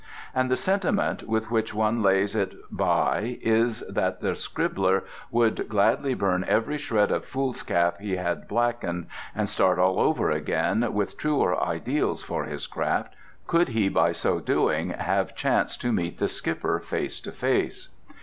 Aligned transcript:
And 0.33 0.49
the 0.49 0.57
sentiment 0.57 1.27
with 1.27 1.51
which 1.51 1.75
one 1.75 2.01
lays 2.01 2.35
it 2.35 2.55
by 2.71 3.37
is 3.39 3.81
that 3.81 4.19
the 4.19 4.33
scribbler 4.33 5.03
would 5.29 5.69
gladly 5.69 6.15
burn 6.15 6.43
every 6.47 6.79
shred 6.79 7.11
of 7.11 7.23
foolscap 7.23 7.99
he 8.01 8.15
had 8.15 8.47
blackened 8.47 9.05
and 9.35 9.47
start 9.47 9.77
all 9.77 9.99
over 9.99 10.31
again 10.31 10.91
with 10.91 11.19
truer 11.19 11.63
ideals 11.63 12.23
for 12.23 12.45
his 12.45 12.65
craft, 12.65 13.13
could 13.45 13.69
he 13.69 13.89
by 13.89 14.11
so 14.11 14.39
doing 14.39 14.89
have 14.89 15.35
chance 15.35 15.77
to 15.77 15.91
meet 15.93 16.17
the 16.17 16.27
Skipper 16.27 16.79
face 16.79 17.19
to 17.21 17.31
face. 17.31 17.89